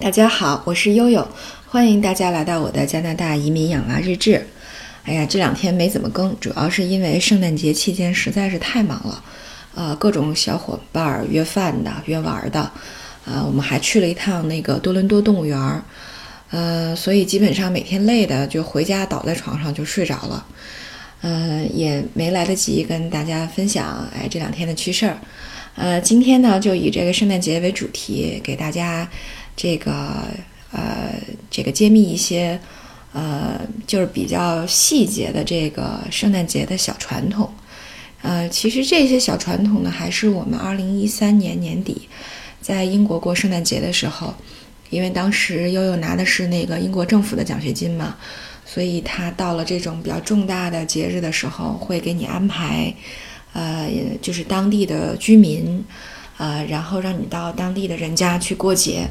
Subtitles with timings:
[0.00, 1.28] 大家好，我是悠悠，
[1.66, 4.46] 欢迎大家来到我的加拿大移民养娃日志。
[5.04, 9.22] 哎呀，这两天没怎么更，主要是因为圣诞节期间实在是太忙了，
[9.74, 12.72] 呃，各种小伙伴约饭的、约玩的，
[13.26, 15.82] 呃，我们还去了一趟那个多伦多动物园，
[16.50, 20.46] 呃，所以基本上每天累的就回家倒在床上就睡着了，
[21.20, 25.18] 呃，也没来得及跟大家分享哎这两天的趣事儿，
[25.74, 29.06] 呃，今天呢就以这个圣诞节为主题给大家。
[29.62, 29.92] 这个
[30.72, 32.58] 呃，这个揭秘一些
[33.12, 37.52] 呃，就是比较细节的这个圣诞节的小传统。
[38.22, 42.08] 呃，其实这些小传统呢，还是我们二零一三年年底
[42.62, 44.32] 在英国过圣诞节的时候，
[44.88, 48.16] 因为当时悠悠拿的是那个英国政府的奖学金嘛，
[48.64, 52.94] 所以他到了这种比较重大的节日的时候，会给你安排，
[53.52, 53.90] 呃，
[54.22, 55.84] 就是当地的居民，
[56.40, 59.06] 呃，然后让你到当地的人家去过节。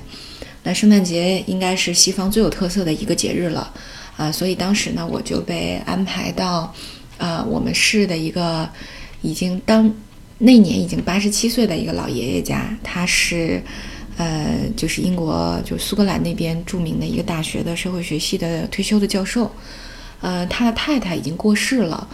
[0.63, 3.71] 那圣诞节应该是西方最有特色的一个节日了，
[4.17, 6.73] 啊，所以当时呢，我就被安排到，
[7.19, 8.67] 呃，我们市的一个
[9.21, 9.93] 已经当
[10.39, 13.61] 那年已经八十七岁的一个老爷爷家，他是，
[14.17, 19.51] 呃，就是英国就苏格兰那边著名的一个大学的社会学系的退休的教授，
[20.19, 22.07] 呃，他的太太已经过世了，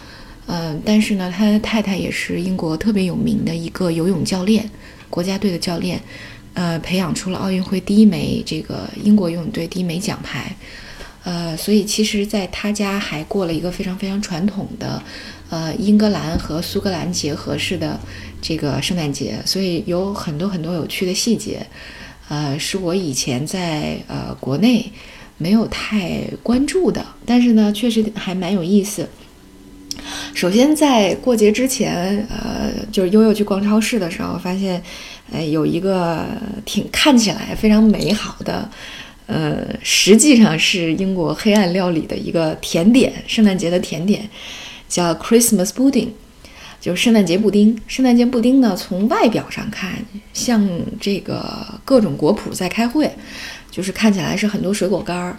[0.46, 4.70] 嗯，但是呢，他的太太也是英国特别有名的一个游泳教练，
[5.10, 6.00] 国家队的教练。
[6.58, 10.56] 呃，培养出了奥运会第一枚这个英国游泳队第一枚奖牌，
[11.22, 15.02] 呃，所以其实，在他家还过了一个非常非常传统的，
[15.50, 18.00] 呃，英格兰和苏格兰结合式的
[18.40, 21.66] 这个圣诞节，所以有很多很多有趣的细节，
[22.30, 24.90] 呃，是我以前在呃国内
[25.36, 29.06] 没有太关注的，但是呢，确实还蛮有意思。
[30.36, 34.82] 首先，在过节之前，呃，就是悠悠去逛超市的时候，发现，
[35.32, 36.26] 呃，有一个
[36.66, 38.68] 挺看起来非常美好的，
[39.24, 44.28] 呃，实际上是英国黑暗料理的一个甜点，圣诞节的甜点，
[44.86, 46.08] 叫 Christmas pudding，
[46.82, 47.74] 就是圣诞节布丁。
[47.86, 49.92] 圣诞节布丁呢，从外表上看，
[50.34, 50.68] 像
[51.00, 53.10] 这个各种果脯在开会，
[53.70, 55.38] 就是看起来是很多水果干儿。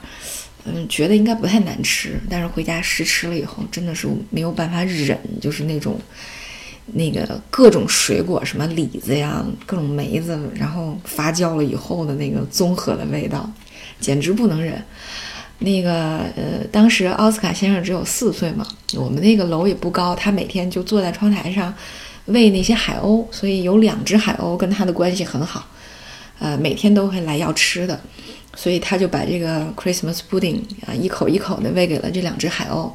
[0.65, 5.97] 嗯，觉得应该不太难吃，但是回家试吃了以后，真的是没有办法忍，就是那种
[6.93, 13.49] 那个各种水果，什么李子呀，各种梅子，然后发酵了以后的那个综合的味道，
[13.99, 14.83] 简直不能忍。
[15.59, 21.73] 那个呃，当时奥斯卡先生只有四岁嘛，我们那个楼也不高，他每天就坐在窗台上
[22.25, 25.65] 喂那些海鸥，所以有两只海鸥跟他的关系很好，
[26.39, 27.99] 呃，每天都会来要吃的。
[28.57, 32.91] 所以他就把这个 Christmas pudding 啊一口一口的喂给了这两只海鸥，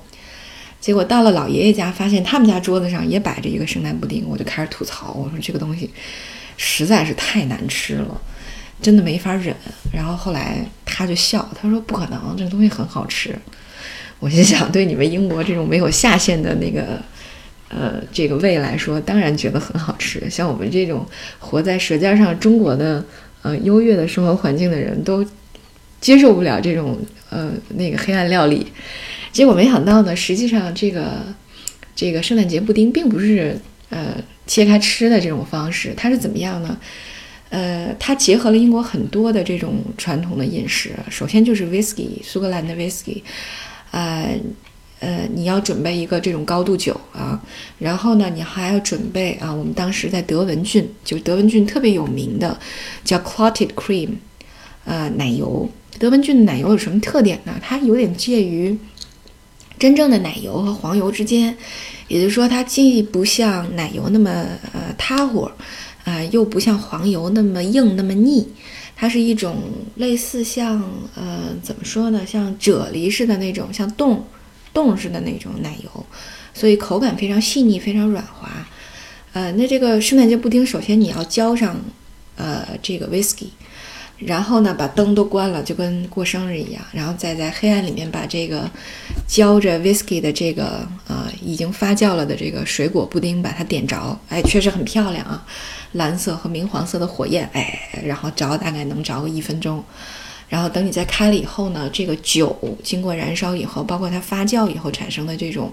[0.81, 5.89] 结果到了老爷爷家，发现他们家桌子上也摆着一个圣诞布丁，我就开始吐槽，我说这个东西
[6.57, 8.21] 实在是太难吃了，
[8.83, 9.55] 真的没法忍。
[9.95, 13.33] 然后后来他就笑，他说不可能，这个东西很好吃。
[14.19, 17.01] 我心想，对你们英国这种没有下限的那个
[17.69, 20.29] 呃这个胃来说，当然觉得很好吃。
[20.29, 21.07] 像我们这种
[21.39, 23.05] 活在舌尖上中国的
[23.43, 25.25] 呃优越的生活环境的人都。
[26.03, 26.99] 接受不了这种
[27.31, 28.67] 呃那个黑暗料理，
[29.33, 31.25] 结果没想到呢，实际上这个
[31.97, 33.57] 这个圣诞节布丁并不是
[33.89, 36.77] 呃切开吃的这种方式，它是怎么样呢？
[37.51, 43.23] 呃，它结合了英国很多的这种传统的饮食，首先就是 whisky，苏格兰的 whisky，
[43.91, 44.37] 呃
[45.01, 47.41] 呃，你要准备一个这种高度酒啊，
[47.79, 52.59] 然后呢，你还要准备啊，我们当时在德文郡，就德文郡特别有名的
[53.05, 54.09] 叫 clotted cream，
[54.85, 55.71] 呃，奶油。
[55.99, 57.55] 德文郡的奶油有什么特点呢？
[57.63, 58.77] 它有点介于
[59.79, 61.57] 真正的奶油和黄油之间，
[62.09, 64.31] 也就是说，它既不像奶油那么
[64.73, 65.51] 呃塌乎，
[66.05, 68.49] 呃，又不像黄油那么硬那么腻，
[68.97, 69.57] 它是一种
[69.97, 70.83] 类似像
[71.15, 74.25] 呃怎么说呢，像啫喱似的那种，像冻
[74.73, 76.07] 冻似的那种奶油，
[76.55, 78.51] 所以口感非常细腻，非常软滑。
[79.33, 81.77] 呃，那这个圣诞节布丁，首先你要浇上
[82.37, 83.47] 呃这个 whisky。
[84.25, 86.83] 然后呢，把灯都关了，就跟过生日一样。
[86.93, 88.71] 然后再在黑暗里面把这个
[89.27, 95.45] 浇着 whisky 的这个呃已经发酵了的这个水果布丁把它点着，哎，确实很漂亮啊，
[95.93, 99.83] 蓝色和明黄色的火焰，哎，然后着大概能着个一分钟。
[100.49, 102.55] 然后等你再开了以后呢，这个酒
[102.85, 105.73] 经过燃烧以后，包括它发酵以后产生的这种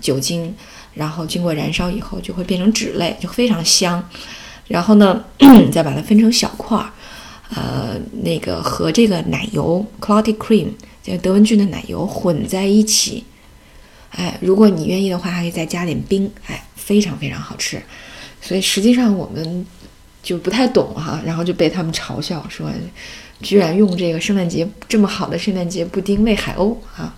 [0.00, 0.54] 酒精，
[0.94, 4.08] 然后经过燃烧以后就会变成脂类，就非常香。
[4.68, 5.24] 然后呢，
[5.72, 6.92] 再把它分成小块儿。
[7.54, 10.68] 呃，那个和这个奶油 clotted cream，
[11.02, 13.24] 就德文郡的奶油混在一起，
[14.10, 17.82] 哎，如果你愿意的话，还可以再加点冰，哎，非常非常好吃。
[18.40, 19.66] 所以实际上我们
[20.22, 22.70] 就不太懂哈，然后就被他们嘲笑说，
[23.42, 27.14] 居然用这个圣诞节这么好的圣诞节布丁喂海鸥啊？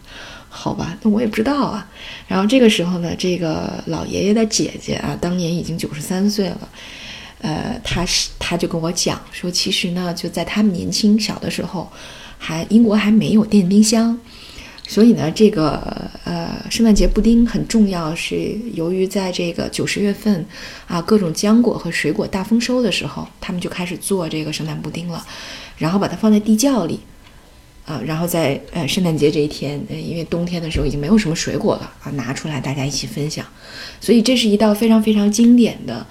[0.49, 1.88] 好吧，那我也不知道啊。
[2.29, 6.69] 然后这个时候呢，这个老爷爷的姐姐啊，当年已经九十三岁了，
[7.43, 11.93] 呃，他是他就跟我讲说，其实呢，就在他们年轻小的时候，
[12.39, 14.19] 还英国还没有电冰箱。
[14.89, 20.44] 所以呢，这个呃，圣诞节布丁很重要，是由于在这个九十月份，
[20.87, 25.25] 啊，各种浆果和水果大丰收的时候，他们就开始做这个圣诞布丁了，
[25.79, 27.00] 然后把它放在地窖里，
[27.87, 33.47] 啊，然后在呃圣诞节这一天，因为冬天的时候已经没有什么水果了啊，拿出来大家一起分享，
[34.00, 36.05] 所以这是一道非常非常经典的，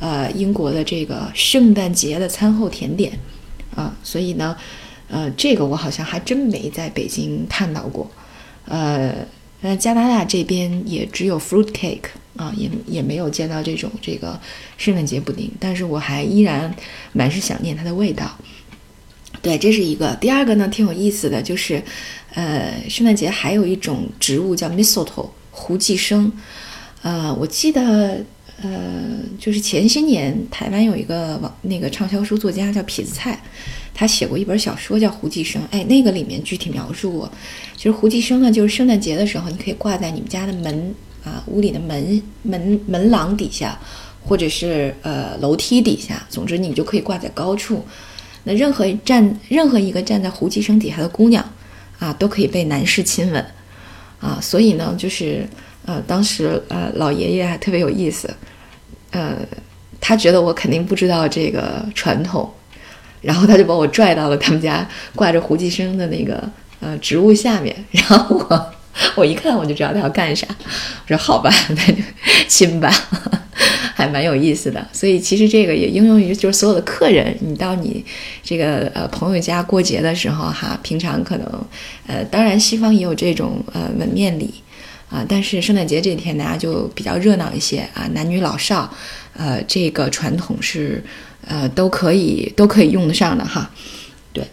[0.00, 3.18] 呃，英国的这个圣诞节的餐后甜点，
[3.74, 4.56] 啊，所以呢。
[5.10, 8.10] 呃，这个我好像还真没在北京看到过，
[8.66, 9.14] 呃，
[9.62, 14.38] 那加拿大这边也只有 fruit cake 啊，也也没有见到这种这个
[14.76, 16.70] 圣诞节布丁，但是我还依然
[17.14, 18.36] 满是想念它的味道。
[19.40, 20.14] 对，这是一个。
[20.16, 21.82] 第二个呢，挺有意思的就是，
[22.34, 26.30] 呃，圣诞节还有一种植物叫 mistletoe 胡寄生，
[27.00, 28.22] 呃，我记得。
[28.60, 33.40] 呃，就是前些年台湾有一个网那个畅销书作家叫痞子蔡，
[33.94, 35.62] 他写过一本小说叫《胡寄生》。
[35.70, 37.32] 哎，那个里面具体描述过，
[37.76, 43.78] 其实胡寄生呢，就是圣诞节的时候，你可以挂在你们家的门啊，屋里的门门门廊底下，
[44.24, 47.84] 或者是呃楼梯底下，总之你就可以挂在高处。
[48.42, 51.48] 那任何站任何一个站在胡寄生底下的姑娘
[52.00, 53.46] 啊，都可以被男士亲吻
[54.18, 54.40] 啊。
[54.42, 55.46] 所以呢，就是。
[55.88, 58.28] 呃，当时呃，老爷爷还特别有意思，
[59.10, 59.38] 呃，
[59.98, 62.46] 他觉得我肯定不知道这个传统，
[63.22, 66.46] 然后他就把我拽到了他们家挂着胡寄生的那个
[66.80, 68.72] 呃植物下面，然后我
[69.14, 72.02] 我一看我就知道他要干啥，我说好吧，那就
[72.46, 72.92] 亲吧，
[73.96, 74.86] 还蛮有意思的。
[74.92, 78.04] 所以其实这个也应用于就是所有的客人，你到你
[78.42, 81.64] 这个呃朋友家过节的时候哈，平常可能
[82.06, 84.52] 呃，当然西方也有这种呃门面礼。
[85.10, 88.92] 啊，但是圣诞节这天大家就比较热闹一些啊，男女老少，
[89.32, 91.02] 呃，这个传统是
[91.46, 93.70] 呃都可以都可以用得上的哈。
[94.34, 94.44] 对，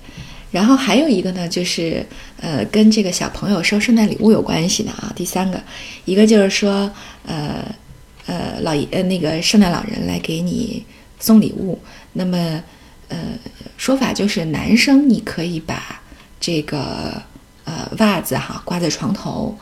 [0.51, 2.05] 然后还有一个呢，就是
[2.39, 5.11] 呃跟这个小朋友收圣诞礼物有关系的啊。
[5.13, 5.61] 第三个，
[6.05, 6.89] 一个就是说
[7.25, 7.65] 呃
[8.25, 10.81] 呃老爷呃那个圣诞老人来给你
[11.19, 11.77] 送礼物，
[12.13, 12.63] 那么
[13.09, 13.17] 呃
[13.75, 16.01] 说法就是男生你可以把
[16.39, 17.21] 这个
[17.65, 19.53] 呃袜子哈挂在床头。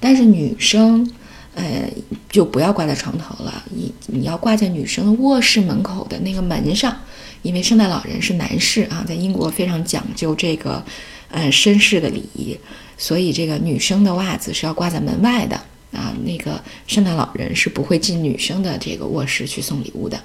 [0.00, 1.06] 但是女生，
[1.54, 1.88] 呃，
[2.28, 6.96] 就不要挂在床头了，你你要挂在女生的卧室门口的那个门上，
[7.42, 10.82] 因为圣诞老人是男士啊，在英国非常讲究这个，
[11.30, 12.56] 呃，绅士的礼仪，
[12.96, 15.56] 所以这个女生的袜子是要挂在门外的
[15.92, 20.18] 啊，那个圣诞老人是不会进女生的这个卧室去送礼物的。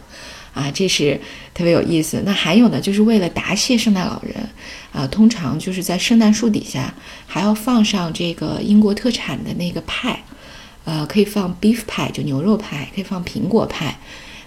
[0.55, 1.19] 啊，这是
[1.53, 2.23] 特别有意思。
[2.25, 4.35] 那还有呢，就是为了答谢圣诞老人，
[4.91, 6.91] 啊，通常就是在圣诞树底下
[7.27, 10.23] 还要放上这个英国特产的那个派，
[10.85, 13.99] 呃，可以放 beef 派，就牛肉派，可以放苹果派。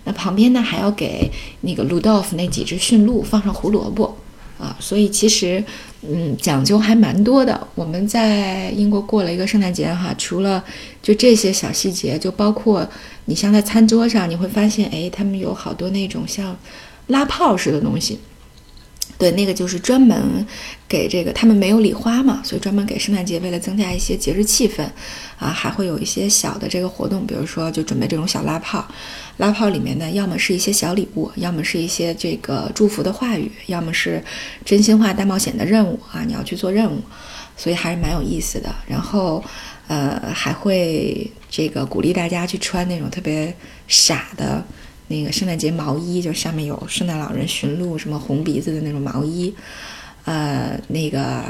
[0.05, 4.17] 那旁边呢，还要给那个 Rudolph 那几只驯鹿放上胡萝卜。
[4.59, 5.63] 啊，所以其实，
[6.03, 7.67] 嗯，讲究还蛮多的。
[7.75, 10.63] 我们在英国过了一个圣诞节哈，除了
[11.01, 12.87] 就这些小细节，就包括
[13.27, 16.57] 你像在餐桌上，你会发现，哎，他们有好多那种像
[17.07, 18.19] 拉炮似的东西。
[19.19, 20.47] 对，那个就是专门
[20.89, 24.85] 给这个他们没有礼花嘛，所以专门给圣诞节为了增加一些节日气氛，
[25.41, 28.87] 啊，还会有一些小的这个活动，比如说就准备这种小拉炮，
[29.39, 34.23] 拉炮里面呢，要么是一些小礼物，要么是一些这个祝福的话语，要么是
[34.65, 37.03] 真心话大冒险的任务啊，你要去做任务，
[37.57, 38.73] 所以还是蛮有意思的。
[38.87, 39.43] 然后，
[39.89, 43.53] 呃，还会这个鼓励大家去穿那种特别
[43.89, 44.65] 傻的。
[45.09, 49.53] 那个圣诞节毛衣，就上面有圣诞老人驯鹿什么红鼻子的那种毛衣，
[50.27, 51.43] 呃，那个，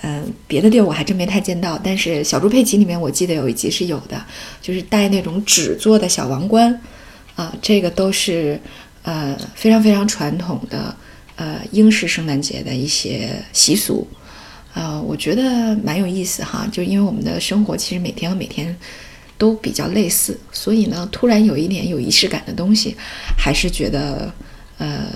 [0.00, 4.24] 呃，别的地儿我还真没太见到，但是小猪佩奇里面我记得有一集是有的，
[4.62, 6.80] 就是戴那种纸做的小王冠，
[7.34, 8.60] 啊，这个都是
[9.02, 10.94] 呃非常非常传统的
[11.34, 14.06] 呃英式圣诞节的一些习俗，
[14.72, 18.76] 啊，我觉得蛮有意思哈，就因为我们的生活其实每天和每天。
[19.44, 22.96] 都比较类似，所以呢，突然有一点有仪式感的东西，
[23.36, 24.32] 还是觉得，
[24.78, 25.06] 呃，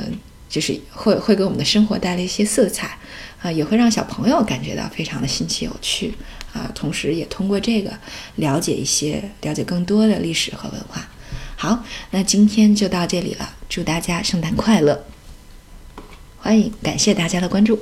[0.50, 2.99] 就是会会给我们的生活带来一些色彩，
[3.40, 6.12] 啊，也会让小朋友感觉到非常的新奇有趣，
[6.52, 7.90] 啊，同时也通过这个
[8.37, 11.08] 了解一些了解更多的历史和文化。
[11.56, 15.06] 好，那今天就到这里了，祝大家圣诞快乐，
[16.37, 17.80] 欢迎感谢大家的关注。